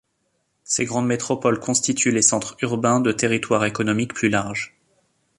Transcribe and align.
Ces 0.63 0.85
grandes 0.85 1.05
métropoles 1.05 1.59
constituent 1.59 2.09
les 2.09 2.23
centres 2.23 2.57
urbains 2.63 3.01
de 3.01 3.11
territoires 3.11 3.65
économiques 3.65 4.15
plus 4.15 4.29
larges. 4.29 4.75